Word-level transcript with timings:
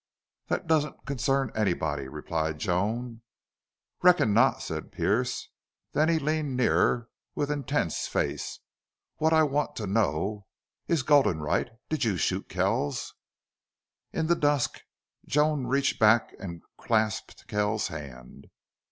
"That 0.47 0.65
doesn't 0.65 1.05
concern 1.05 1.51
anybody," 1.53 2.07
replied 2.07 2.57
Joan. 2.57 3.21
"Reckon 4.01 4.33
not," 4.33 4.63
said 4.63 4.91
Pearce. 4.91 5.49
Then 5.93 6.09
he 6.09 6.17
leaned 6.17 6.57
nearer 6.57 7.07
with 7.35 7.51
intense 7.51 8.07
face. 8.07 8.61
"What 9.17 9.31
I 9.31 9.43
want 9.43 9.75
to 9.75 9.85
know 9.85 10.47
is 10.87 11.03
Gulden 11.03 11.39
right? 11.39 11.69
Did 11.87 12.03
you 12.03 12.17
shoot 12.17 12.49
Kells?" 12.49 13.13
In 14.11 14.25
the 14.25 14.33
dusk 14.33 14.79
Joan 15.27 15.67
reached 15.67 15.99
back 15.99 16.33
and 16.39 16.63
clasped 16.77 17.45
Kells 17.45 17.89
hand. 17.89 18.47